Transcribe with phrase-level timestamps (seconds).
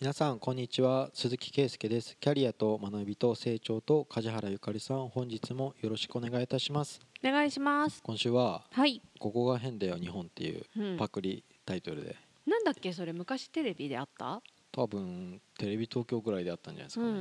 [0.00, 1.08] 皆さんこんにちは。
[1.14, 2.16] 鈴木圭介です。
[2.18, 7.00] キャリアと学びと成長と梶原ゆかりさん本日もよろしくお願いいたします。
[7.24, 8.02] お願いします。
[8.02, 12.16] 今週ははい、ここが変だよ日本っていううん、パクリタイトルで。
[12.46, 13.12] なんだっけそれ。
[13.12, 14.42] 昔テレビであった？
[14.72, 17.20] 多分テレビ東京ぐらいであったんじゃないですかね、うんう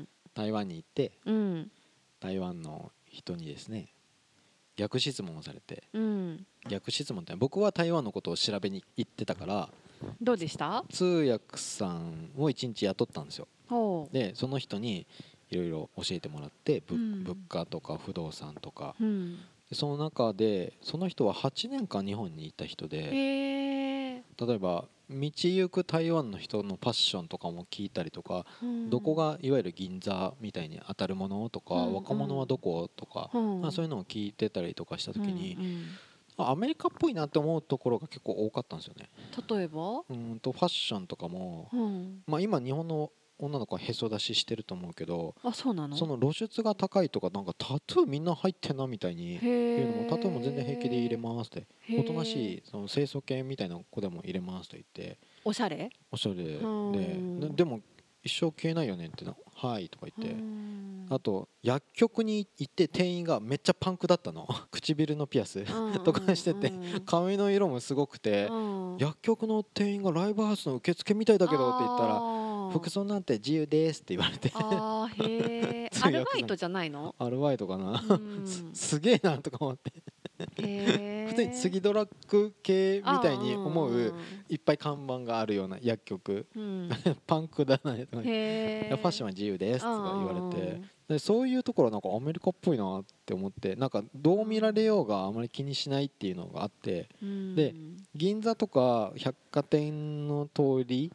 [0.00, 1.70] ん台湾に行ってうんうん。
[2.20, 3.88] 台湾の人にですね
[4.76, 5.82] 逆質問をされて。
[5.92, 6.46] うん。
[6.68, 9.68] 逆質問って僕は台湾のことを調べに行ってたから
[10.20, 10.84] どうでした？
[10.90, 13.48] 通訳さんを一日雇ったんですよ。
[14.12, 15.06] でその人に
[15.50, 18.94] いろいろ教えてもらって物価とか不動産とか。
[19.00, 19.36] うん。
[19.70, 28.46] でその中でその人は8年間日本にいた人で例えば道行く台湾の人のファッションとかも聞いたりとか
[28.88, 31.94] どこがいわゆる銀座みたいに当たるものとかうん。
[31.94, 33.60] 若者はどことかうん。
[33.62, 35.84] まあそういうのを聞いてたりとかした時にうんうん
[36.42, 39.10] あアメリカっぽいなって思うところが結構多かったんですよね。
[39.48, 40.02] 例えば？
[40.08, 42.22] うんとファッションとかもうん。
[42.26, 45.96] まあ今日本の女の子はへそ出ししてると思うけどあそうなの？
[45.96, 51.66] その露出が高いとかなんかタトゥーみんな入ってんなみたいにへいうのえもタトゥーも全然平気で入れますって。
[51.98, 55.18] おとなしいその清楚系みたいな子でも入れますと言って。
[55.44, 55.90] おしゃれ？
[56.12, 56.58] おしゃれで
[57.54, 57.80] でも
[58.24, 60.34] 一生消えないよねってなはいとか言って。
[60.34, 61.06] うん。
[61.10, 64.46] あと薬局に行って店員がめっちゃパンクだったの。
[64.70, 66.68] 唇のピアスうん とかしてて。
[66.68, 68.46] うん髪の色もすごくて。
[68.50, 68.96] うん。
[68.98, 74.50] 薬局の店員がライブハウスの受付みたいだけどって言ったら服装なんて自由ですって言われて。
[74.54, 77.14] あーへ アルバイトじゃないの？
[77.18, 78.02] アルバイトかな。
[78.08, 78.46] うん。
[78.46, 79.92] すすげえなとか思って
[80.56, 84.14] 普通に杉ドラッグ系みたいに思う
[84.48, 86.46] いっぱい看板があるような薬局。
[86.54, 86.90] うん。
[87.26, 97.08] パンクだなファッションは自由ですとか言われうんてでそういうところはなんかアメリカっぽいなって思ってなんかどう見られようがあまり気にしないっていうのがあって。
[97.22, 97.54] うん。
[97.54, 97.74] で
[98.14, 101.12] 銀座とか百貨店の通り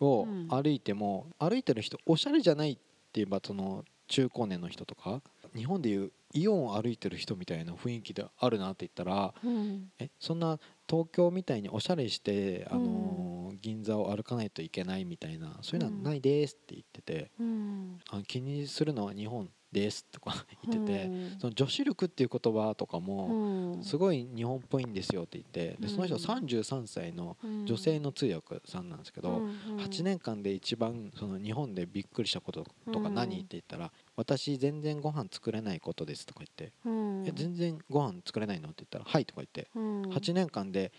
[0.00, 0.48] をうん。
[0.48, 2.80] 歩いても歩いてる人おしゃれじゃないって
[3.14, 5.22] 言えばその中高年の人とか
[5.54, 9.90] 日本でいうイオンを歩いてる人みたいな雰囲気であるなって言ったらうん。
[9.98, 17.98] えそんな東京みたいにおしゃれして、あのー銀座を歩かないといけないみたいなそういうのはないですって言ってて、うん。
[18.10, 21.38] あ気にするのは日本ですとか 言ってて、うん。
[21.40, 23.84] その女子力っていう言葉とかもうん。
[23.84, 40.02] すごい日本っぽいんですよって言ってでその人うん33歳の女性の通訳さんなんですけど、うん8年間で一番その日本でびっくりしたこととかうん何って言ったら「私全然ご飯作れないことです」とか言ってうん「え全然ご飯作れないの?」って言ったら「はい」とか言ってうん。
[40.12, 40.92] 8年間で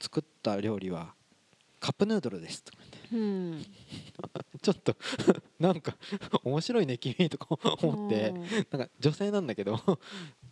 [0.00, 1.14] 作った料理は
[1.78, 2.62] カップヌードルです。
[2.64, 3.16] とか言って。
[3.16, 3.64] うん
[4.62, 4.94] ちょっと
[5.58, 5.96] なんか
[6.44, 7.46] 面白いね君とか
[7.82, 8.32] 思って。
[8.70, 9.76] なんか女性なんだけどい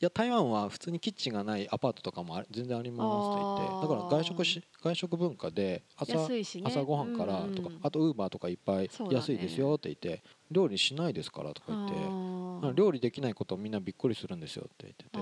[0.01, 3.89] や台湾は普通にキッチンがないアパートとかもあ全然ありますと言って。
[3.89, 6.15] だから外食し外食文化で朝
[6.63, 6.69] ね。
[6.71, 12.39] 朝ごはんからとかあとウーバーとかいっぱい安いですよって言って料理しないですからとか言って。
[12.75, 15.19] 料理できないことをみんなびっくりするんですよって言ってて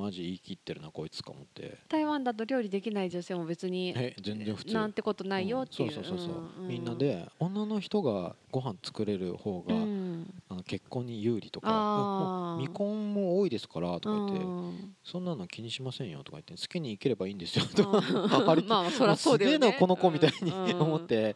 [0.00, 1.78] マジ言い切ってるなこいつか思って。
[1.88, 4.74] 台湾だと料理できない女性も別にえ全然普通。
[4.74, 5.88] なんてことないよっていう。
[5.88, 6.26] うんそうそうそう。
[6.26, 6.68] そう、うん。
[6.68, 10.32] みんなで女の人がご飯作れる方が、うん。
[10.48, 17.98] あの結婚に有利とか未婚も多いですからとか言って、うんそんなの気にしませんよとか言って好きに生きればいいんですよとか
[18.30, 19.56] あ張り切まあそりゃそうだよね。
[19.56, 20.80] すげえなこの子みたいにうん。
[20.80, 21.34] 思って。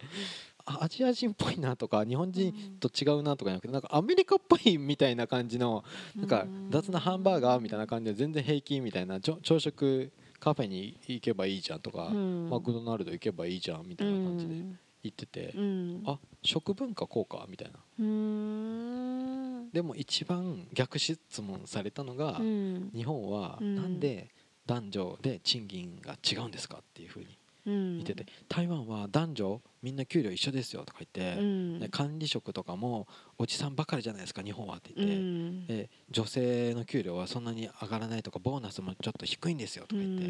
[0.54, 5.85] あアジア人っぽいなとか日本人と違うなとかじゃなくてなんかアメリカっぽいみたいな感じの
[6.17, 10.11] なんか雑なハンバーガーみたいな感じで全然平気みたいな朝食
[10.45, 12.51] カフェに行けばいいじゃんとか、うん。
[12.51, 14.55] マクドナルド行けばいいじゃんみたいな感じで
[15.03, 16.03] 言ってて、うん。
[16.05, 17.79] あ食文化こうかみたいな。
[17.99, 19.71] うん。
[19.71, 22.91] でも一番逆質問されたのが、うん。
[22.95, 23.75] 日本はうん。
[23.75, 24.29] なんで
[24.67, 27.93] 男女で賃金が違うんですかっていうふうにうん。
[27.95, 31.79] 言ってて、台湾は男女みんな給料一緒ですよとか言って、うん。
[31.79, 33.07] で管理職とかも
[33.39, 35.67] おじさんばかりじゃないですか日本はってう言って、ん。
[35.67, 40.27] で女性の給料はそんなに上がらないとかボーナスもちょっと低いんですよとか言って、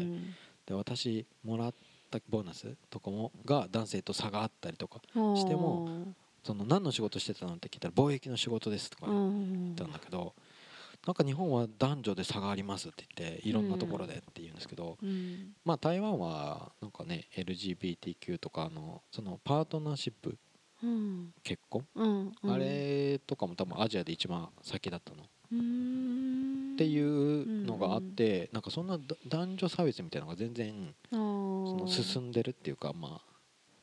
[0.67, 1.73] で私もらっ
[2.11, 5.89] たボーナスとかもが男性と差があったりとかうんしても
[6.43, 9.29] その何の仕事してたのって聞いたら貿易の仕事ですとかう言っ
[9.71, 10.33] んたんだけど、
[11.05, 15.53] なんか日本は男女で差がありますって言っていろんなところでって言うんですけど、うん。
[15.63, 20.37] まあ台湾はなんかね LGBTQ とかのそのパートナーシップ
[20.83, 22.31] うん結婚、うん。
[22.43, 22.51] うん。
[22.51, 26.73] あれとかも多分アジアで一番先だったの、うん。
[26.73, 33.35] っていうのがあって、なんかそんなだ男女差別みたいなのが全然その進んでるっていうかまあ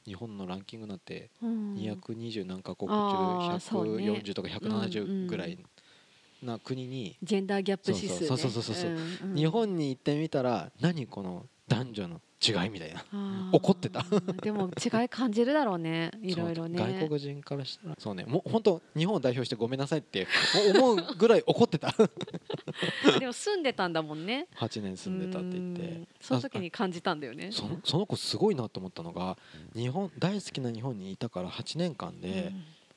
[0.04, 4.10] 日本のランキングなんて220何カ国中あーそうね。
[4.10, 5.58] 140とか170ぐらい
[6.42, 7.16] な国に。
[7.22, 8.26] ジェンダーギャップ指数ね。
[8.28, 8.90] そうそうそうそうそう。
[8.90, 9.36] うんうん。
[9.36, 13.04] 日本に行ってみたら何この男女の違いみたいな。
[13.52, 14.04] 怒ってた。
[14.42, 16.10] でも違い感じるだろうね。
[16.20, 16.78] いろいろね。
[16.78, 17.96] 外国人からしたら。
[17.98, 18.24] そうね。
[18.24, 20.26] もう本当日本を代表してごめんなさいって
[20.74, 21.94] 思うぐらい怒ってた。
[23.20, 24.48] でも住んでたんだもんね。
[24.56, 25.82] 8年住んでたって言って。
[25.82, 26.08] うん。
[26.20, 27.52] その時に感じたんだよね。
[27.52, 29.38] そのその子すごいなと思ったのが
[29.74, 32.52] 日本大好きな日本にいたから8年間で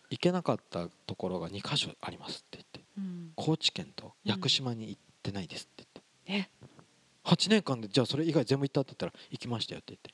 [0.09, 2.64] 行けなかったところが2か所ありますって
[3.35, 5.85] 高知県と屋久島に行ってないですって
[6.27, 6.67] 言って、え
[7.23, 10.11] ？8年間でじゃあそれ以外全部行ったって言ったら行きましたよって言って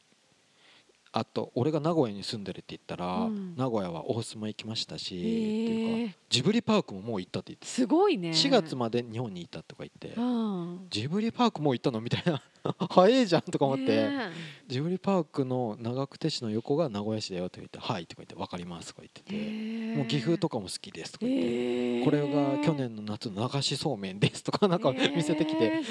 [1.13, 3.55] あと俺が名古屋に住んでるって言ったら、うん。
[3.55, 8.29] 名古屋は大須も行きましたし、へっていうえかジブリパークももう行ったって言ってすごいね。
[8.29, 10.87] 4月まで日本にいたとか言って、うん。
[10.89, 12.41] ジブリパークもう行ったのみたいな
[12.89, 14.31] 早いじゃんとか思って、ね
[14.67, 25.81] ジブリパークの長久手市の横が名古屋市だよって言って「はい」とか言って「分かります」とか言ってえて、もう岐阜とかも好きですとか言って、これが去年の夏の流しそうめんですとかなんか見せてきて、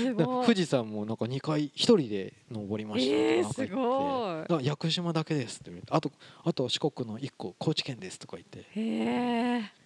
[0.47, 4.65] 富士山もなんか2回一人で登りましたとかなんか言って、えーすごい。
[4.65, 6.11] 屋久島だけですってあと
[6.45, 8.67] あと四国の1個高知県ですとか言って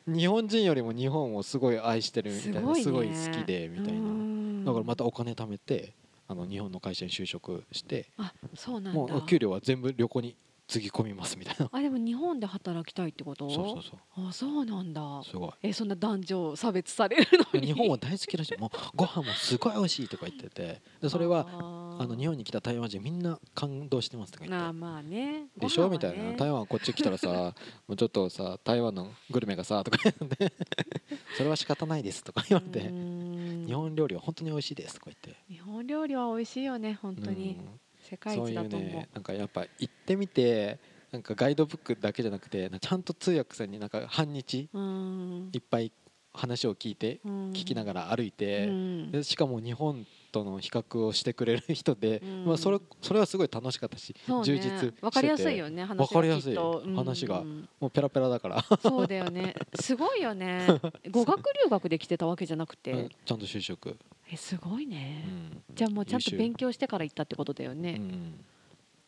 [0.06, 4.65] 日本人よりも日本をすごい愛してるみたいなすごい好きでみたいな。
[4.65, 5.93] だからまたお金貯めて
[6.26, 8.99] あの日本の会社に就職してあそうなんだ。
[8.99, 11.69] もう給料は全部旅行につぎ込みますみたいな。
[11.70, 13.50] あでも日本で働きたいってこと？
[13.50, 14.28] そうそうそう。
[14.28, 15.22] あそうなんだ。
[15.22, 15.50] すごい。
[15.62, 17.66] えそんな男女差別されるのに？
[17.66, 18.58] 日本は大好きらしい。
[18.58, 20.81] もうご飯もすごい美味しいとか言ってて。
[21.02, 24.66] でそれはああの日本に来た台湾人みんな感動してますとか言って。
[24.69, 25.49] あまあね。
[25.58, 25.88] でしょ？
[25.90, 25.99] ね。
[25.99, 26.32] たいな。
[26.32, 27.28] 台湾こっち来たらさ
[27.87, 30.52] もうちょっとさ台湾のグルメがさとか言って。
[31.37, 33.67] それは仕方ないですとか言われうてん。
[33.67, 35.37] 日本料理は本当に美味しいですとか言って。
[35.52, 37.50] 日本料理は美味しいよね本当に。
[37.50, 37.81] うん。
[38.02, 38.88] 世界一だと思う。
[38.90, 40.79] ねなんかやっぱ行ってみて
[41.12, 45.51] なんかガイドブックだけじゃなくてちゃんと通訳さんになんか半日うん。
[45.53, 45.93] いっぱい
[46.33, 48.69] 話を聞いて聞聞きながらら歩いて、
[49.12, 52.45] でしかも日本との比較をしてくれる人で、うん。
[52.47, 54.93] まあ、それそれはすごい楽しかったし、充実して。
[54.93, 56.56] てわかりやすいよね話がわかりやすい。
[56.56, 57.45] 話が。
[57.79, 58.65] もうペラペラだから。
[58.83, 59.55] そうだよね。
[59.81, 60.67] すごいよね。
[61.11, 63.09] 語学留学で来てたわけじゃなくて。
[63.25, 63.97] ちゃんと就職、
[64.31, 65.62] えすごいうねん。
[65.73, 68.45] じゃあもうちゃんと勉強してから行ったってことだようねん。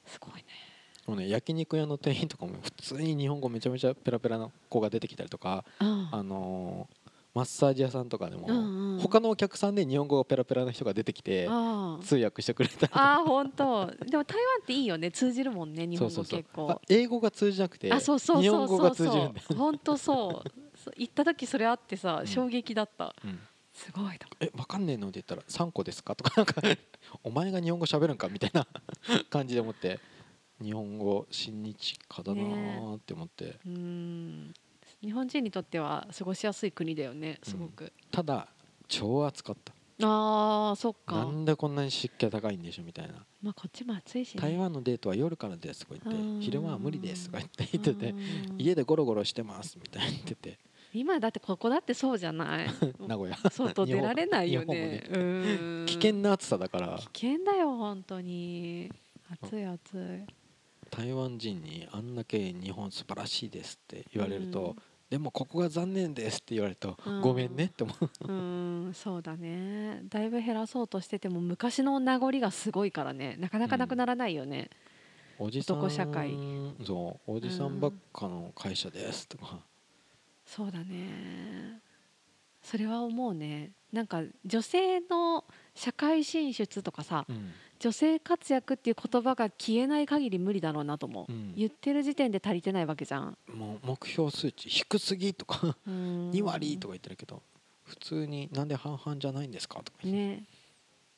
[0.07, 0.45] すごいね
[1.07, 6.23] もうね焼肉屋の店員とかも普通に日本語めちゃめちゃペラペラな子が出てきたりとか、ああ。
[6.23, 6.97] のー
[7.37, 8.99] マッサージ屋さんとかでも、うんうん。
[8.99, 13.87] 他のお客さんで日本語がペラペラな人が出てきてあ通訳してくれたりあー本当。
[14.07, 16.41] でも台湾っていいよね通じるもんね日本語そうそうそう。
[16.41, 16.71] 結構。
[16.71, 18.69] あ英語が通じなくてあそうそう日そうそう。
[18.69, 20.51] 本語が通じるんだよ、本当そう。
[20.97, 22.27] 行った時それあってさん。
[22.27, 23.15] 衝撃だった。
[23.23, 23.39] うん。
[23.75, 25.09] すごいとえわかんねえの？
[25.09, 26.17] って言ったら3個ですか？
[26.17, 26.63] とかなんか
[27.23, 28.31] お前が日本語喋るんか？
[28.31, 28.67] みたいな
[29.29, 30.01] 感じで思って
[30.63, 34.55] 日本語親日家だなーって思って、うん。
[35.03, 38.49] 日本人にとっては過ごしやすい国だよねすごく、ただ
[38.89, 39.73] 超暑かった。
[40.03, 41.17] あーそっか。
[41.17, 43.15] なんでこんなに湿気高いんでしょみたいな。
[43.43, 46.37] まあこっちも暑いし、ね、台湾のデートは夜からですとか言うん。
[46.37, 48.57] って昼間は無理ですとか言って言っててうん。
[48.61, 50.59] 家でゴロゴロしてますみたいに言ってて。
[50.93, 52.69] 今だってここだってそうじゃない？
[53.07, 53.37] 名古屋。
[53.51, 55.03] 外出られないよね。
[55.07, 55.87] 日うん。
[55.87, 56.99] 危険な暑さだから。
[57.13, 58.91] 危険だよ本当に。
[59.43, 60.33] 暑い暑い
[60.97, 64.77] 台湾人にあんだけ日本素晴らしいですって言われると、うん。
[65.11, 67.21] でもここが残念ですって言われると、うん。
[67.21, 68.27] ごめんねって思う。
[68.27, 70.01] うんそうだね。
[70.09, 73.37] だいぶ減らそうとしてても昔の名残がすごいからね。
[73.39, 74.71] なかなかなくならないよね、
[75.39, 76.35] おじさん男社会。
[76.87, 79.61] そうおじさんばっかの会社ですとか、
[80.47, 81.83] そうだね。
[82.63, 83.73] それは思うね。
[83.93, 91.55] なんか女性の社会進出とかさうん女性活躍っていう言葉が消えない限り無理だろうなと思う、うん。
[91.55, 93.37] 言ってる時点で足りてないわけじゃん。
[93.55, 97.43] もう目標数値低すぎとか2 2割とか言ってるけど
[97.85, 100.45] 普通になんで半々じゃないんですかとかね。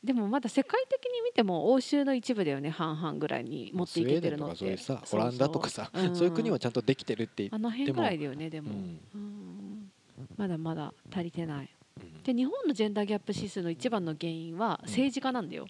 [0.02, 4.56] でもまだ世界的に見ても欧州の一部だよね半々ぐらいに持っていけてるのって。
[4.56, 5.20] スウェーデンとかそういうさそうそう。
[5.20, 6.14] オランダとかさうん。
[6.14, 9.00] そういう国はちゃんとできてるって言あの辺ぐらいだよねでも、うん。
[9.14, 9.90] うん。
[10.36, 11.70] まだまだ足りてない。
[12.00, 12.22] うん。
[12.22, 15.66] で日本のジェンダーギャップ指数の一番の原因は政治家なんだよ、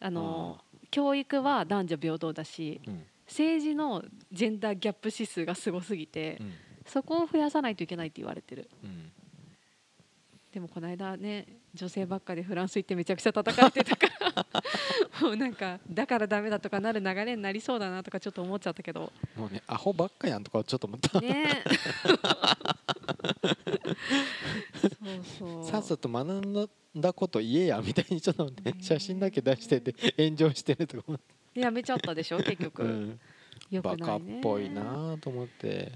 [0.00, 0.58] あの
[0.90, 3.06] 教育は男女平等だしうん。
[3.26, 4.02] 政治の
[4.32, 6.52] ジェンダーギャップ指数がすごすぎて、うん。
[6.86, 8.70] そこを増やさないといけないって言われてる。
[8.82, 9.12] うん。
[10.50, 14.46] でもこの間ね女性ばっかでフランス行ってめちゃくちゃ戦ってたから
[15.20, 19.12] もうなんかだからダメだとかなる流れになりそうだなとかちょっと思っちゃったけど。
[19.36, 21.62] もうねアホばっかやんとかちょっと思った、ね
[24.80, 24.90] そう
[25.38, 25.64] そう。
[25.66, 26.66] さっさと学んだ
[27.12, 31.20] こと言えやみたいにちょっとねね写真だけ出してて炎上してるとか思っ
[31.54, 33.20] て、やめちゃったでしょ結局、うん、
[33.70, 35.92] よくバカっぽいなと思って。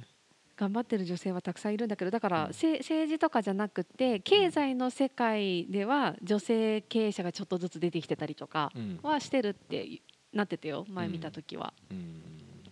[0.55, 2.55] 頑張ってる女性はたくさんいるんだけどだから、うん。
[2.55, 9.01] せ政治とかじゃなくて経済の世界では女性経営者がちょっとずつ出てきてたりとかうん。
[9.03, 12.23] はしてるってなってたよ前見た時は、うん。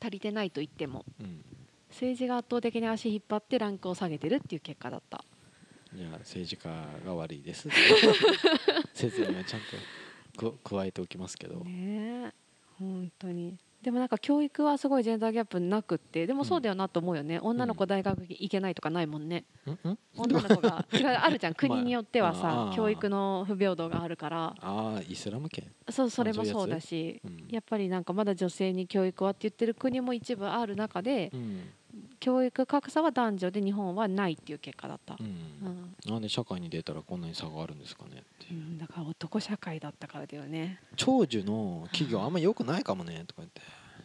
[0.01, 1.05] 足りてないと言っても。
[1.21, 1.45] うん。
[1.91, 5.25] 政治が圧倒的に足引っ張ってランクを下げてるっていう結果だった
[5.95, 6.69] じゃあ政治家
[7.05, 7.69] が悪いです。
[8.95, 9.61] 説明はちゃん
[10.37, 12.33] とく加えておきますけど、ねえ
[12.79, 13.57] 本当に。
[13.83, 19.79] でもなんか教育はすごいジェンダーギャップなくってでもそうだよなと思うよね、女の子大学行けないとかないもんね、うん。
[19.85, 19.99] うん。
[20.17, 20.85] 女の子が。
[20.93, 21.55] 違うあるじゃん。
[21.55, 24.55] 国によってはさ、まあ教育の不平等があるから。
[24.61, 27.21] ああイスラム圏、そうそれもそうだし。
[27.25, 27.49] うん。
[27.49, 31.71] やっぱりなんかまだ女性に教育はって言ってる国も一部ある中でうん
[32.21, 35.17] 教育格差は男女で日本はないっていう結果だった。
[35.19, 35.27] う、ん。
[35.27, 35.29] う
[35.71, 35.95] ん。
[36.13, 38.61] なんで社会に出たらこんなに差があるんですかねっていう。
[38.61, 40.81] うん、だから男社会だったからだよね。
[40.97, 43.61] 長寿の企業あんま良くないかもねとか言って。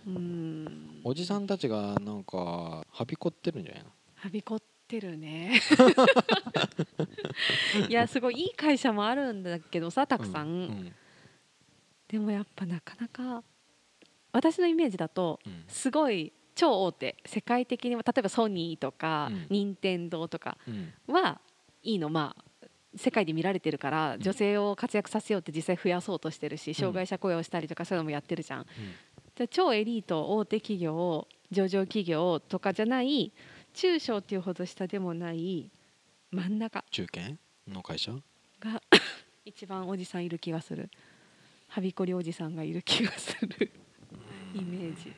[0.08, 1.02] うん。
[1.04, 3.90] おじさんたちがなんかはびこってるんじゃないの？
[4.16, 5.60] はびこってるね。
[7.90, 10.96] いやすごいいい会社もあるんだけどさたくさん、うん。
[12.08, 13.44] でもやっぱなかなか
[14.32, 15.66] 私のイメージだとうん。
[15.68, 19.48] すごい超大手世界的には例えばソニーとかうん。
[19.50, 21.14] 任天堂とかうん。
[21.14, 21.40] は
[21.84, 24.20] いいのまあ世界で見られてるからん。
[24.20, 28.66] 女性を活躍させようって実際増やそうとしてるし障害者雇用したりとかそういうのもやってるじゃん。
[29.36, 33.34] じゃあ超エリート大手企業上場企業とかじゃない
[33.74, 35.70] 中小っていうほど下でもない
[36.32, 37.34] 真ん中中堅
[37.68, 38.14] の会社？
[38.60, 38.82] が
[39.44, 40.90] 一番おじさんいる気がする。
[41.68, 43.72] はびこりおじさんがいる気がする。
[44.54, 45.12] イメージ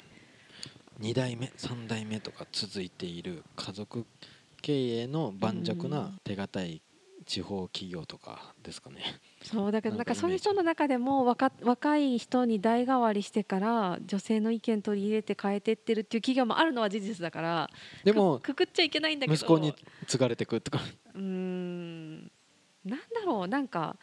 [0.99, 4.05] 2代目3代目とか続いている家族
[4.61, 6.19] 経営の盤石うなん。
[6.23, 6.81] 手堅い
[7.25, 9.01] 地方企業とかですかね。
[9.43, 17.69] そうだけどなんかかそういう人の中でも若若い人に代替わりしてから女性の意見取り入れて変えてってるっていう企業もあるのは事実だから
[18.03, 19.35] でもくくくっちゃいけないんだけど。
[19.35, 19.75] 息子に
[20.07, 20.79] 継がれてくとか。
[21.13, 22.31] うーん。
[22.85, 23.97] なんだろうなんか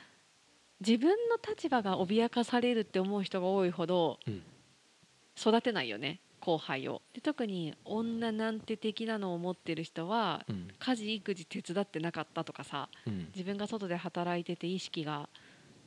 [0.81, 4.43] 自分の立場が脅かされるって思う人が多いほどうん。
[5.37, 7.01] 育てないよね後輩を。
[7.15, 10.69] で特に女なんて的なのを持ってる人はうん。
[10.79, 13.29] 家事育児手伝ってなかったとかさうん。
[13.35, 15.29] 自分が外で働いてて意識が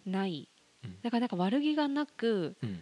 [0.06, 0.50] ない。
[0.84, 0.96] うん。
[1.04, 2.80] だからなんか悪気がなくうん。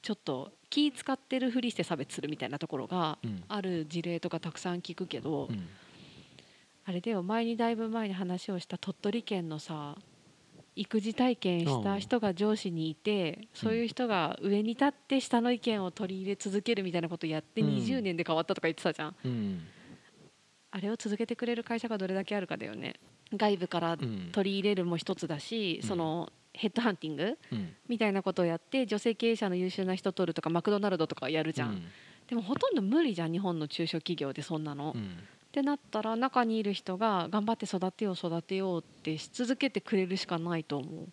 [0.00, 3.44] ちょっと気使ってるふりして差別するみたいなところがうん。
[3.48, 5.68] ある事例とかたくさん聞くけど、うん。
[6.84, 9.96] あれだよ前にだいぶ前に話をした鳥取県のさ
[10.74, 17.76] 育児体験した人が上司にいてそういう人が上に立って下の意見を取り入れ続けるみたいなことやってうん。
[17.76, 19.66] 20年で変わったとか言ってたじゃん、うん。
[20.70, 22.94] あれを続けてくれる会社がどれだけあるかだよね。
[23.34, 24.30] 外部からうん。
[24.32, 25.88] 取り入れるも一つだし、うん。
[25.88, 27.74] そのヘッドハンティングうん。
[27.88, 31.82] みたいなことをやって女性経営者の優秀な人取るとかマクドナルドとかやるじゃん、
[32.28, 34.94] でもほとんど無理じゃん日本の中小企業でそんなの、
[35.52, 41.08] っうんてなったら中にいる人が頑張って育てよう育てようってし続けてくれるしかないと思う。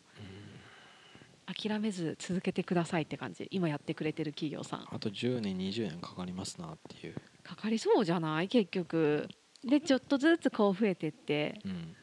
[1.52, 3.48] 諦めず続けてくださいって感じ。
[3.52, 4.88] 今やってくれてる企業さん。
[4.92, 8.48] あと10年20年かかりますなっていう、かかりそうじゃない？
[8.48, 9.28] 結局。
[9.66, 11.60] でちょっとずつこう増えてって。
[11.66, 11.96] うん、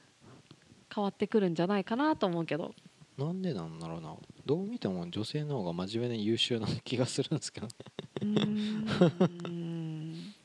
[0.95, 2.75] 変わってくるんじゃないかなと思うけど。
[3.17, 4.15] なんでなんだろうな。
[4.45, 7.67] どう見ても女性の方が真面目で優秀な気がするんですけど
[8.21, 9.66] うーん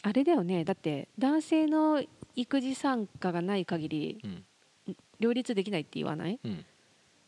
[0.03, 0.63] あれだよね。
[0.63, 2.03] だって男性の
[2.36, 4.46] 育児参加がない限りうん。
[5.20, 6.39] 両立できないって言わない？
[6.43, 6.65] うん。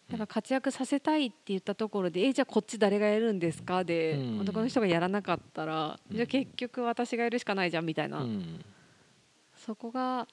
[0.10, 4.40] だから活躍させたいって言ったところで「えじゃあこっち誰がやるんですか?」で、うん。
[4.42, 6.16] 男の人がやらなかったら、うん。
[6.16, 8.66] じゃあ結局私がやるしかないじゃんみたいな、うん。
[9.58, 10.28] そこが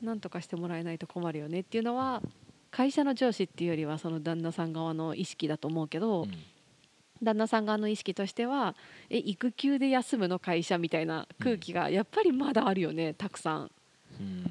[0.00, 2.22] 何とかしてもらえないと困るよねっていうのは
[2.70, 6.26] 会社の上司っていうよりはその旦那さん側の意識だと思うけど、
[7.22, 8.74] 旦那さん側の意識としては
[9.08, 13.70] 「え育休で休むの会社」みたいな空気がやっぱりまだあるよねたくさん。
[14.20, 14.46] うん。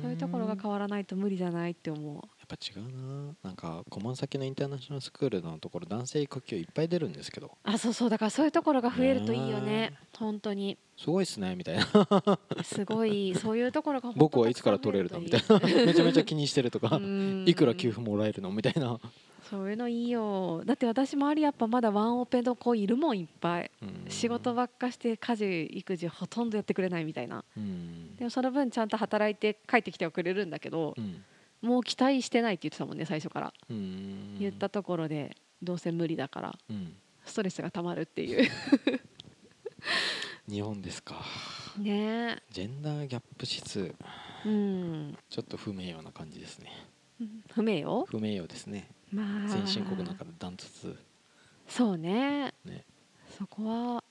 [0.00, 2.14] そういうところが変わらないと無理じゃないって思う。
[2.14, 3.34] やっぱ違うな。
[3.42, 7.58] なんか顧問先のインターナショナルスクールのところ男性育休いっぱい出るんですけど。
[7.64, 8.10] あそうそう。
[8.10, 9.70] だからそういうところが増えるといいよね。
[9.70, 10.78] ね本当に。
[10.96, 11.84] すごいっすねみたいな。
[12.64, 13.34] すごい。
[13.34, 15.20] そういうところが僕はいつから取れるの？
[15.20, 15.58] みたいな。
[15.84, 16.96] めちゃめちゃ気にしてるとか。
[16.96, 17.44] うん。
[17.46, 18.50] いくら給付もらえるの？
[18.50, 18.98] みたいな、
[19.48, 20.62] そういうのいいよ。
[20.64, 23.70] だって私周りやっぱまだワンオペの子いるもんいっぱい。
[23.82, 24.10] うん。
[24.10, 27.44] 仕事ばっかして家事育児ほとんどやってくれないみたいな。
[27.56, 28.16] うん。
[28.16, 31.24] でもその分ちゃんと働いて帰ってきてはくれるんだけどうん。
[31.62, 33.52] もう期待してないって言ってたもんね最初から。
[33.68, 34.38] うん。
[34.38, 36.94] 言ったところでどうせ無理だからうん。
[37.24, 38.50] ストレスがたまるっていう。
[40.48, 41.22] 日本ですか。
[41.78, 42.42] ね。
[42.50, 43.94] ジェンダーギャップ指数。
[44.46, 45.18] えうん。
[45.28, 46.72] ちょっと不名誉な感じですね
[47.52, 48.88] 不明よ不名誉ですね。
[49.12, 49.48] まあ。
[49.48, 50.96] 先進国の中でダントツ。
[51.66, 52.52] そうね。
[52.64, 52.84] ね。
[53.38, 54.04] そこは。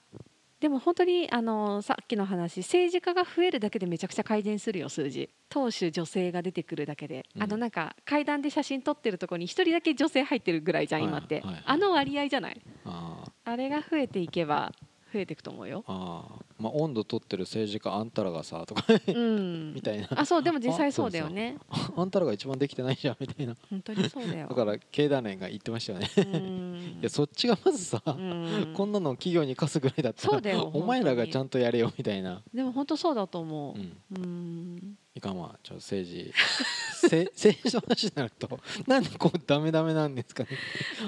[0.60, 5.30] でも本当にあのさっきの話政治家が増えるだけでめちゃくちゃ改善するよ数字。
[5.48, 7.44] 党首女性が出てくるだけで、うん。
[7.44, 14.72] あのなんか階段で写真撮ってるところに一人だけ女性入ってるぐらいじゃんはい今って、はいはいあの割合じゃないあれが増えていけば
[15.12, 15.84] 増えていくと思うよ。
[15.88, 19.74] あーまあ温度取ってる政治家あんたらがさとかうん。
[19.76, 20.08] みたいな。
[20.12, 21.58] あそうでも実際そうだよね。
[21.96, 23.56] あんたらが一番できてないじゃんみたいな。
[23.70, 24.48] 本当にそうだよ。
[24.48, 26.10] だから経団連が言ってましたよね。
[26.18, 27.00] うん。
[27.02, 28.74] いやそっちがまずさ、うん。
[28.76, 33.78] こんなの企業に貸すぐらいだったそうだよらお前らがちゃんとやれよみたいな、でも本当そうだと思う。
[33.78, 35.58] ん、ううんいかんわ。
[35.64, 36.34] ちょっと政治。
[37.00, 40.50] せ政治の話になると なんでこうダメダメなんですかね。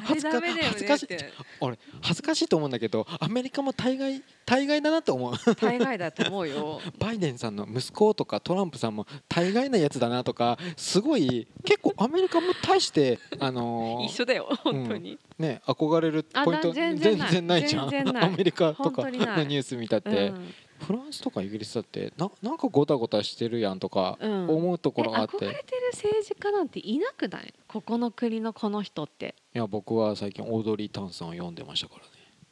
[0.09, 1.07] あれダメだよね恥ずかしい
[1.59, 5.33] 俺恥ずかしいと思うんだけどアメリカも大概大概だなと思う。
[5.55, 6.81] 大概だと思うよ。
[6.97, 18.17] バイデンさんの息子とかトランプさんも大概なやつだなとかすごい結構アメリカも大してあのー一緒だよ本当に、ね憧れるポイント全全然ないじゃん。
[18.17, 24.49] アメリカと本かのニュース見たって、うんフランスとかイギリスだってななんかゴタゴタしてるやんとかうん。
[24.49, 27.53] 思うとこえろがあって、憧れてる政治家なんていなくない？
[27.67, 29.35] ここの国のこの人って。
[29.53, 32.07] いや僕は最近オードリー・タンさんを読んでましたからね。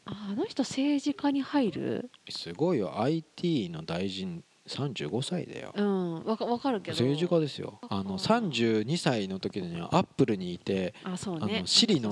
[0.05, 2.09] ああの人政治家に入る？
[2.29, 3.01] すごいよ。
[3.01, 5.73] IT の大臣35歳だよ。
[5.75, 6.23] うん。
[6.25, 6.93] わかわかるけど。
[6.95, 7.79] 政治家ですよ。
[7.89, 11.57] あの32歳の時にはアップルにいてあそうね。
[11.57, 12.11] あのシリの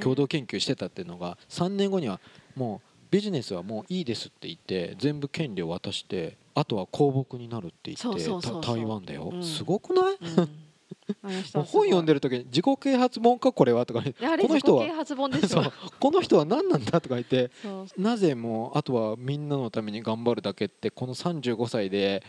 [0.00, 2.20] 共同研究してたっていうのが3年後には
[2.54, 8.24] もうビジネスはもういいですって言って全部権利を渡してあとは公僕になるって言って
[8.66, 9.44] 台湾だよ、うん。
[9.44, 10.16] すごくない？
[10.20, 10.48] うん。
[11.54, 17.50] 本読んでる時に自己啓発本かこれはとかこの人はこの人は何なんだとか言って
[17.96, 22.22] なぜもうあとはみんなのために頑張るだけってこの35歳で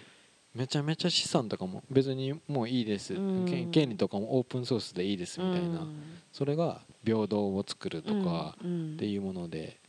[0.53, 3.45] めちゃめちゃ資産とかも別にもういいです、うん。
[3.45, 6.19] 権権利とかもオープンソースでいいですみたいな、うん。
[6.31, 8.61] それが平等を作るとかっ
[8.97, 9.79] ていうもので、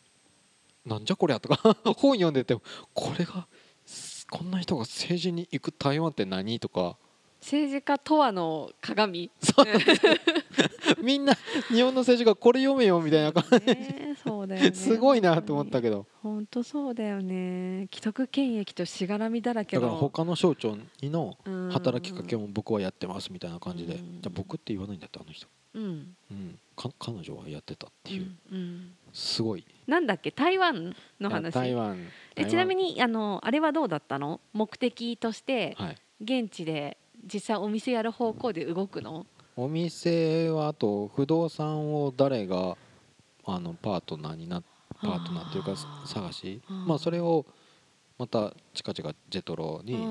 [0.84, 1.56] なんじゃこりゃとか
[1.94, 2.62] 本読んでても
[2.92, 3.46] これが
[3.84, 6.96] すこんな人が政治に行く台湾って何とか。
[7.42, 9.30] 政治家とはの鏡。
[9.42, 9.66] そう。
[11.02, 11.34] みんな
[11.68, 14.70] 日本の政治家これ読めよみたいな感ねそうだよね。
[14.70, 16.06] じ すごいなと思ったけど。
[16.22, 17.88] 本当そうだよね。
[17.92, 19.82] 既得権益としがらみだらけの。
[19.82, 21.70] だから他の省庁のうん。
[21.72, 24.20] 働きかけも僕はやってますみたいな感じで、うん。
[24.22, 26.16] じゃあ僕って言わないんだってあの人、うん。
[26.30, 28.92] うん、か彼女はやってたっていう、うんうん。
[29.12, 29.64] すごい。
[29.86, 30.30] なんだっけ？
[30.30, 31.52] 台湾の話？
[31.52, 31.98] 台湾
[32.36, 34.40] えちなみにあのあれはどうだったの？
[34.52, 35.96] 目的としてはい。
[36.22, 39.26] 現地で実際お店やる方向で動くの？
[39.56, 42.76] お店はあと不動産を誰が
[43.44, 44.62] あのパートナーにな
[45.00, 45.74] パートナーっていうか
[46.06, 46.62] 探し？
[46.68, 47.44] まあそれを
[48.18, 50.08] また近々ジェトロにあうんの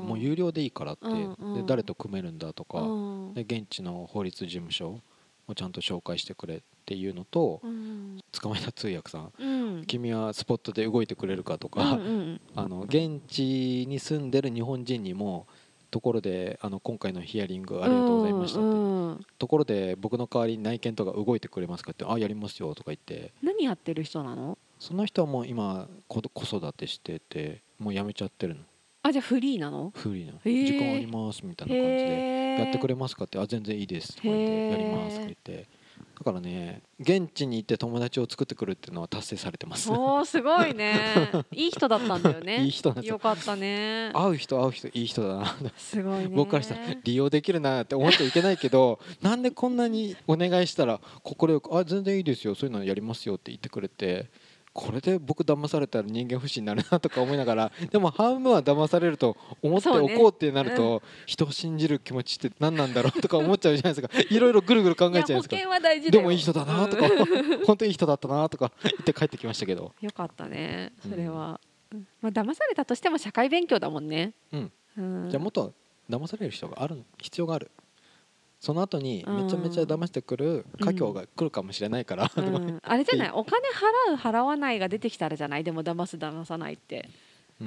[0.00, 1.06] もう有料でいいからって。
[1.08, 2.80] で誰と組めるんだとか。
[2.80, 3.34] うん。
[3.34, 5.00] で現地の法律事務所
[5.48, 8.18] をちゃんと紹介してくれっていうのとうん。
[8.32, 9.84] 捕まえた通訳さんうん。
[9.86, 12.40] 君はスポットで動いてくれるかとうんかうん。
[12.54, 15.46] あの現地に住んでる日本人にも
[15.90, 18.68] ところであの今回のヒアリングありがとうございましたって。
[18.68, 18.80] うんう
[19.12, 23.32] んところで僕の代わりに内見とか動いてくれますかってあやりますよとか言って。
[23.42, 24.58] 何やってる人なの？
[24.80, 28.62] その人はもう今子子育てしててもう辞めちゃってるの
[29.06, 29.92] あじゃあフリーなの？
[29.94, 30.66] フリーなへー。
[30.66, 35.68] 時間ありますみたいな感じでへやってくれるますかってあ全然いいですとか言ってやりますとか言って。
[36.16, 39.90] だからね現地に行って友達を作ってくるっていうのは達成されてます。
[39.90, 40.94] おーすごいね。
[41.52, 42.64] いい人だったんだよね。
[42.64, 44.10] いい人よよかったね。
[44.14, 45.56] 会う人会う人いい人だな。
[45.76, 46.28] すごいね。
[46.28, 54.26] 僕からしたら利用できるなって思っちゃいけないけど なんでこんなにお願いしたら快く「あ全然いいですよそういうのやりますよ」って言ってくれて
[54.74, 64.34] これで僕騙されたら人間不信になるなとか思いながら でも半分は騙されると思っておこうってなると、人を信じる気持ちって何なんだろうとか思っちゃうじゃないですか。
[64.34, 67.62] いろいろぐるぐる考えちゃうじゃないですかでもいい人だなとかうん。
[67.64, 69.92] 本当にいい人だったなとか言って帰ってきましたけど。
[70.00, 71.60] よかったねそれは、
[71.92, 72.06] うん。
[72.20, 74.32] まあ騙されたとしても社会勉強だもんね。
[74.52, 75.72] じゃあもっと
[76.10, 77.70] 騙される人がある必要がある
[78.64, 82.78] その後にめちゃめちゃ騙してくる家境が来るかもしれないから、うん。
[82.82, 83.30] あれじゃない？
[83.36, 85.64] お金払う払わないが出てきたらじゃない？
[85.64, 87.08] でも騙す騙さないって、
[87.60, 87.64] そ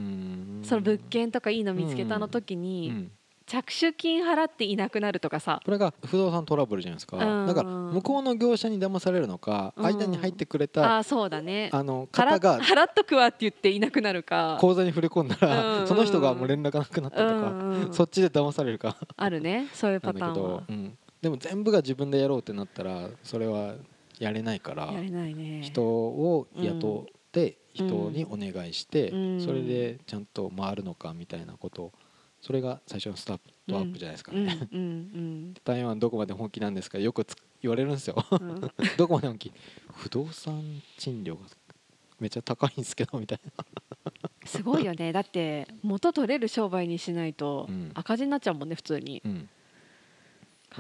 [0.76, 3.12] の物件とかいいの見つけたの時うに、ん
[3.48, 5.62] 着手金払っていなくなるとかさ。
[5.64, 7.48] これが不動産トラブルじゃないですか、うん。
[7.48, 9.86] だから向こうの業者に騙されるのか、うん。
[9.86, 11.70] 間に入ってくれたああそうだね。
[11.72, 14.58] あの方が払っとくわって言っていなくなるか。
[14.60, 15.88] 口座に振り込んだら、うん。
[15.88, 18.98] その人がもう連絡がなくなったとか、うんうんそっちで騙されるか。
[19.16, 19.70] あるね。
[19.74, 23.76] そういうパターンは、うん、でも全部が自分でやろうってなったらそれは
[24.20, 25.62] やれないからやれないね。
[25.64, 27.88] 人を雇ってうん。
[27.88, 29.40] 人にお願いして、うん。
[29.40, 31.94] それでちゃんと回るのかみたいなこと
[32.48, 34.32] それが最初のスタートアップじゃないですか。
[34.34, 38.16] うんね、うん台湾どこまで本気なんですかよくつ言われるんですよ。
[38.96, 39.52] どこまで本気？
[39.94, 41.42] 不動産賃料が
[42.22, 43.66] めっちゃ高いんですけどみたいな。
[44.46, 45.12] すごいよね。
[45.12, 47.92] だって元取れる商売にしないとうん。
[47.94, 49.22] 赤字になっちゃうもんね普通に。
[49.26, 49.34] うん。
[49.34, 49.50] ね、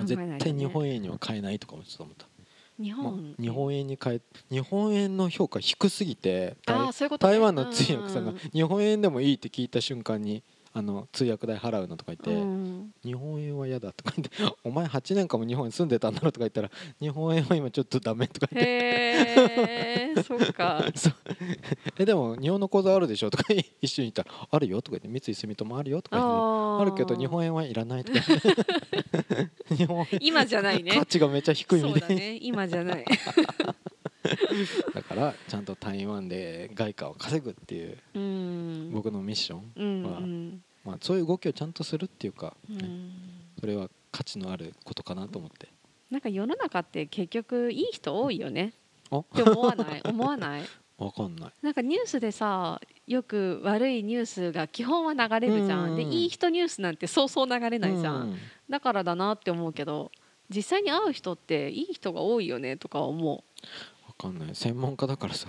[0.05, 2.31] 絶対日本円には買えないとかもちょっと思った、ま
[2.79, 6.55] あ日本、日本円に変え日本円の評価低すぎて
[7.19, 12.91] 台湾の通訳さんがう日本円でもいいって聞いた瞬間にあの通訳代払うのとか言って、うん。
[13.03, 18.69] 日本円は嫌だとか言って お前8年間も日本に住んでたんだろとか言ったら 日本円は今ちょっとダメとか言って。
[18.69, 20.85] へえ そうか。
[21.97, 23.45] えでも日本の口座あるでしょとか
[23.81, 28.19] 一緒に言ったらあるよとか言って三井住友あるよとか言ってああるけど日本円はいらないとか。
[29.75, 30.91] 日本円今じゃないね。
[30.91, 32.07] 価値がめっちゃ低いみたいな。
[32.07, 32.39] だね。
[32.41, 33.05] 今じゃない
[34.93, 38.91] だからちゃんと台湾で外貨を稼ぐっていううん。
[38.91, 40.63] 僕のミッション、うんまあうん。
[40.85, 43.11] まあ、そういう動きをちゃんとするっていうか、ねうん。
[43.59, 45.67] それは価値のあることかなと思って。
[46.09, 48.73] なんか世の中って結局いい人多いよね。
[49.11, 49.17] あ？
[49.17, 50.01] って思わない？
[50.05, 50.63] 思わない？
[50.97, 51.51] わかんない。
[51.61, 58.37] なんかニュースでさよく悪いニュースが基本は流れるじゃん、でいい人ニュースなんてそうそう流れないじゃん、うん。
[58.69, 60.11] だからだなって思うけど
[60.49, 63.43] 実際に会う人っていい人が多いよねとか思わ
[64.17, 64.49] かんない。
[64.55, 65.47] 専門家だからさ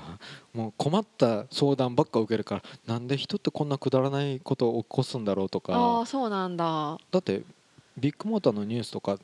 [0.55, 6.99] もう困った相談ばっか受けるからなんで人ってこんなくだらないことを起こすんだろうとうああかそうなんだ。
[7.11, 7.43] だって
[7.97, 9.23] ビッグモーターのニュースとかさ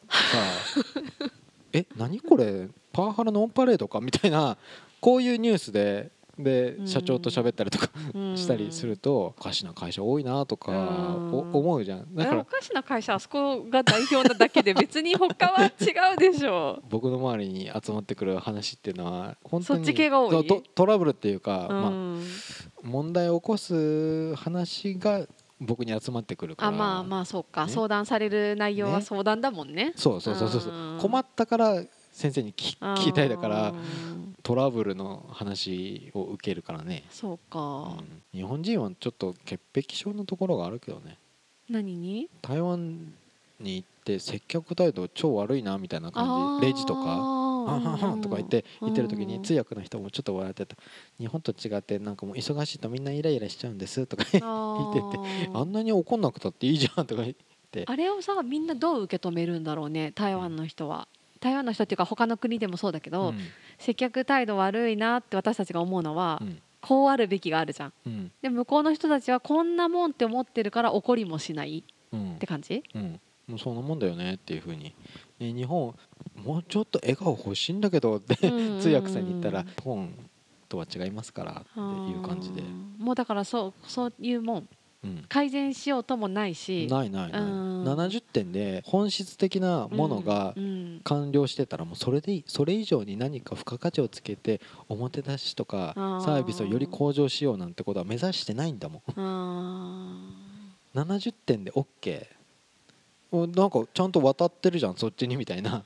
[1.73, 2.69] え何これ？
[2.93, 4.01] パワハラのオンパレードか？
[4.01, 4.57] みたいな
[5.01, 6.87] こういうニュースででうん。
[6.87, 8.37] 社長と喋ったりとかうん。
[8.37, 12.15] したりするとおかしな会社多いなとか思うじゃん。
[12.15, 16.83] だからえおかしな会社あそこが代表なだけで別に他は違うでしょ。
[16.91, 20.31] 僕の周りに集まってくる話っていうのは本当にそっち系が多い？
[20.33, 22.23] そうトトラブルっていうか、うまあ、ん
[22.83, 25.27] 問題を起こす話が
[25.61, 26.69] 僕に集まってくるから。
[26.69, 27.73] あまあまあそうか、ね。
[27.73, 29.05] 相談される内容はね。
[29.05, 29.93] 相談だもんね。
[29.97, 30.73] そうそうそうそうそう。
[30.73, 30.99] うん。
[31.01, 38.39] 困ったから先生に聞きたいだからうんトラブルの話を受けるからね、そうか、うん。
[38.39, 41.17] 日本人はちょっと潔癖症のところがあるけどね。
[41.69, 42.29] 何に？
[42.43, 43.13] 台湾
[43.59, 46.61] に行って接客態度超悪いなみたいなあ感ー。
[46.61, 50.77] じレジとか「はんはんはん」とか言って言ってる時うんに通訳の人もちょっと笑ってて
[51.19, 57.35] 「日本と違ってなんかもう忙しいとみんなイライラしちゃうんです」とか言っててーあんなに怒んなくたっていいじゃんとか言っ
[57.71, 57.85] て。
[57.87, 61.09] あれをさみんなどう受け止めるんだろうね台湾の人は
[61.45, 63.39] 台湾の人っていうか他の国でもそうだけど、うん。
[63.79, 66.63] 接客態度悪いなって私たちが思うのは、うん。
[66.81, 67.93] こうあるべきがあるじゃん。
[68.07, 68.33] うん。
[68.41, 72.35] で向こうの人たちはこんなもんって思ってるから怒りもしないうん。
[72.37, 72.83] って感じ？
[72.95, 73.21] うん。
[73.47, 74.95] もうそんなもんだよねっていうふうに、
[75.39, 75.95] ね日本
[76.43, 78.37] もうちょっと笑顔欲しいんだけどって
[78.81, 80.15] 通訳さんに言ったら日本
[80.67, 81.79] とは違いますからって
[82.11, 84.69] いう感じで、うんもうだからそうそういうもん、
[85.29, 86.87] 改善しようともないし。
[86.91, 87.43] ないないない。
[87.43, 87.85] うん。
[87.85, 90.55] 70点で本質的なものが
[91.05, 92.45] 完了してたらもうそれでいい。
[92.47, 95.93] それ以上に何か付加価値をつけておもてなしとか
[96.25, 99.03] サービスをより向上しようなんてことは目指してないんだもん。
[99.17, 100.45] あ
[100.95, 102.44] 70点で OK お
[103.47, 105.83] なんかちゃんと渡ってるじゃんそっちにみたいな。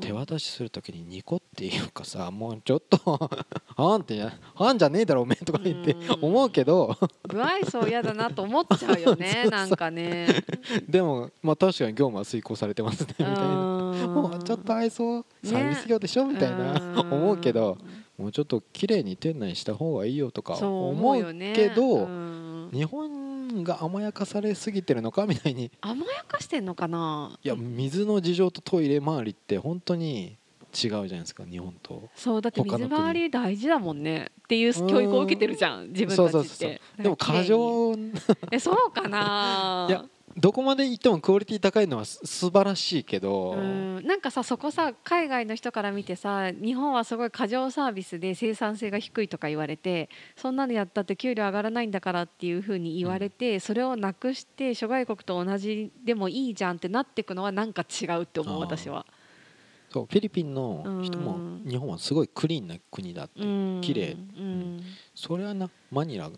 [0.00, 3.30] 手渡しする時にニコっていうかさもうちょっと
[3.76, 6.24] あんってやあんじゃねえだろおめえとか言ってうん。
[6.26, 6.96] 思うけど。
[7.28, 10.26] 不愛想嫌だなと思っちゃうよね なんかね。
[10.88, 13.38] でもまあ確かに業務は遂行されてますねみたいな。
[14.08, 17.00] もうちょっと愛想サービス業でしょみたいな。
[17.10, 17.78] 思うけど
[18.18, 22.70] もうちょっと綺麗に店内した方がいいよとか思うけどうん。
[22.72, 23.21] 日本
[23.62, 25.70] が甘やかされすぎてるのかみたいに。
[25.80, 27.38] 甘やかしてんのかな？
[27.42, 30.36] いや水の事情とトイレ周りって本当に
[30.74, 32.08] 違うじゃないですか日本と。
[32.16, 34.30] そうだって水回り大事だもんね。
[34.40, 36.32] っていう教育を受けてるじゃん自分たちって。
[36.32, 37.94] そうそうそうでも過剰
[38.50, 39.86] えそうかな？
[39.90, 40.04] いや
[40.36, 44.06] どこまで行ってもクオリティ高いのはす素晴らしいけど、うん。
[44.06, 59.06] なんかさそこさ海外の人から見てさ日本はすごい過剰サービスで生産性が低いとか言われてそんなのやったって給料上がらないんだからっていうふうに言われて、それをなくして諸外国と同じでもいいじゃんってなっていくのはなんか違うって思う私は。
[59.90, 61.64] そうフィリピンの人もうん。
[61.68, 63.80] 日本はすごいクリーンな国だって、うん。
[63.82, 64.12] 綺麗。
[64.12, 64.80] うん。
[65.14, 66.30] それはなマニラ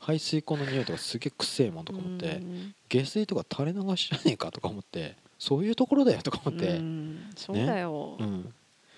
[0.00, 2.74] 排水溝の匂いとかすげえくせえもんとか思って、うん。
[2.88, 7.30] 下水とか垂れ流しじゃねえかとか思ってそういうところだよとか思って、うん。
[7.36, 8.52] そうだよ、うん。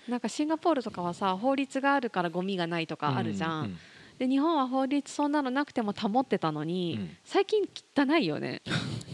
[0.07, 3.77] なんかシンガポールとかはさ法律があるからゴミがないとかあるじゃん、うん
[4.19, 7.17] で日本は法律そんなのなくても保ってたのに、うん。
[7.25, 7.63] 最近
[7.95, 8.61] 汚いよね。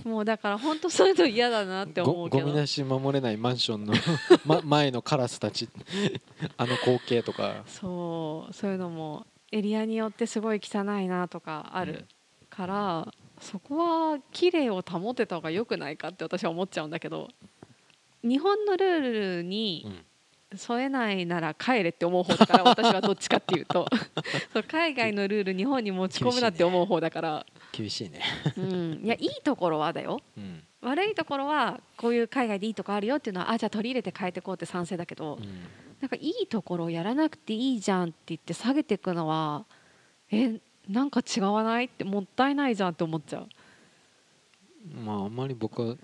[0.04, 2.46] もうだから本当そういうの嫌だなって思ごうけど。
[2.46, 3.94] ゴミ出し守れないマンションの、
[4.46, 5.70] ま、前のカラスたち。
[6.58, 7.64] あの光景とか。
[7.68, 12.06] そうそういうのもエリアによってすごい汚いなとかある
[12.50, 13.08] から、
[13.42, 17.30] そこは綺麗を保ってた方が良くないかって私は思っちゃうんだけど
[18.22, 20.06] 日本のルールにうん。
[20.58, 23.88] 添えないなら帰れって思う方だから私はどっちかっていうと。
[24.52, 28.22] そう海外のルール日本に持ち込むなって思う方だから、厳しいね。
[28.58, 30.20] うん、いやいいところはだよ。
[30.36, 35.44] うん悪いところはこういう海外でいいとこあるよっていうのはあじゃあ取り入れて変えていこうって賛成だけど、うん。
[36.00, 39.66] なんかいいところをやらなくていいじゃんって言って下げていくのは
[40.32, 43.48] えなんか違わないってもったいないじゃんって思っちゃう。
[45.04, 45.96] まああんまり僕は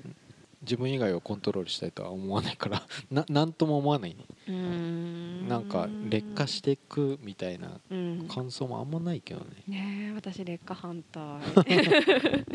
[0.61, 4.53] 自分以外をコントロールしたいとは思わないから ななんとも思わないね。
[4.53, 5.47] ん。
[5.47, 8.27] なんか劣化していくみたいなうん。
[8.27, 9.45] 感想もあんまないけどね。
[9.67, 11.23] ねえ私劣化反対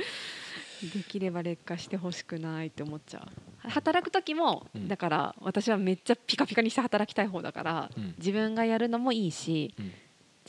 [0.88, 3.20] できれば劣化してほしくないって思っちゃ
[3.64, 3.68] う。
[3.68, 4.88] 働く時も、うん。
[4.88, 8.14] だから私はめっちゃピカピカにして働きたい方だから、うん。
[8.18, 9.92] 自分がやるのもいいしうん。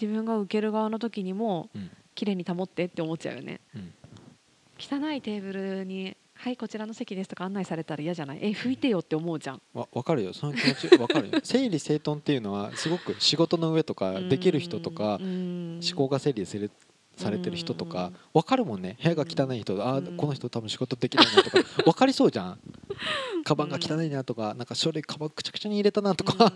[0.02, 1.90] 自分が受ける側の時にもうん。
[2.14, 3.62] 綺麗に保ってって思っちゃうよね。
[3.76, 3.94] うん。
[4.80, 8.40] 汚いテーブルに「はいこちらの席です」とか案内されたら嫌じゃない？
[8.42, 9.62] え拭いてよって思うじゃん。
[9.74, 10.34] わ分かるよ。
[10.34, 11.40] その気持ち分かるよ。
[11.44, 15.80] 整理整頓っていうのはすごく仕事の上とかできる人とかうん。
[15.88, 16.70] 思考が整理され
[17.18, 18.42] されてる人とかうん。
[18.42, 18.98] 分かるもんね。
[19.02, 20.06] 部屋が汚い人あうん。
[20.06, 22.60] ーこの人多分仕事できないなとか 分かりそうじゃん。
[23.44, 26.52] カバンが汚いなとかなんか書類カバンくちゃくちゃに入れたなとか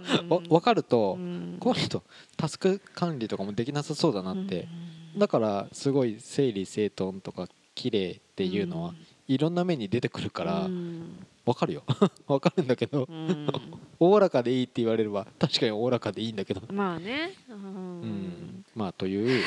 [0.49, 1.57] 分かるとうん。
[1.59, 2.03] この人
[2.37, 4.67] タスク管理とかもできなさそうだなって。
[5.13, 5.19] うん。
[5.19, 8.93] だからすごい整理整頓とか綺麗っていうのは
[9.27, 11.25] いろんな面に出てくるからうん。
[11.45, 11.83] 分かるよ。
[12.27, 13.47] 分かるんだけどうん。
[13.99, 16.61] おおらかでいいって言われれば確かにおおらかでいいんだけど。
[16.73, 17.33] まあね。
[17.49, 18.65] ううんん。
[18.75, 19.43] まあという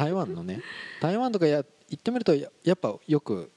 [0.00, 0.60] 台湾のね
[1.00, 3.50] 台湾とかや行ってみるとややっぱよく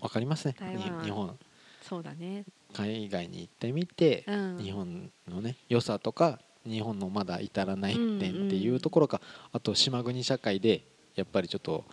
[0.00, 0.54] 分かりますね。
[0.58, 0.98] 台湾。
[0.98, 1.38] に日本。
[1.82, 2.44] そうだね。
[2.74, 4.58] 海外に行ってみて、うん。
[4.58, 9.20] 日本のね良さとか日本のまだ至らないうん点っていうところか、
[9.52, 10.82] あと島国社会で
[11.14, 11.84] やっぱりちょっと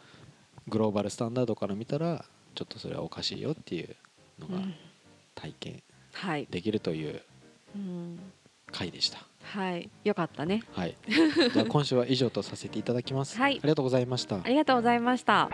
[0.68, 3.96] グローバルスタンダードから見たらちょっとそれはおかしいよっていう
[4.40, 4.74] のがうん。
[5.36, 6.48] 体験はい。
[6.50, 7.22] できるという
[7.76, 8.20] うん。
[8.72, 9.20] 回でした。
[9.54, 9.90] はい。
[10.04, 10.64] よかったね。
[10.74, 10.96] はい、
[11.54, 13.38] じゃあ今週は以上とさせていただきます。
[13.38, 13.54] はい。
[13.54, 14.38] ありがとうございました。
[14.38, 14.42] あ。
[14.46, 15.50] りがとうございました